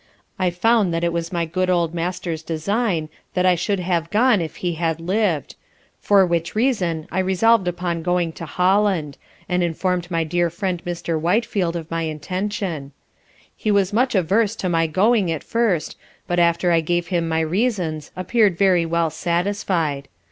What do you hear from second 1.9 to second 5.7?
Master's design that I should have gone if he had lived;